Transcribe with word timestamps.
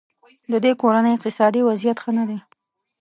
ددې 0.51 0.71
کورنۍ 0.81 1.11
اقتصادي 1.15 1.61
وضیعت 1.69 1.97
ښه 2.03 2.11
نه 2.17 2.23
دی. 2.29 2.39